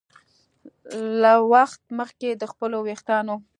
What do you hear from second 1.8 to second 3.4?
مخکې د خپلو ویښتانو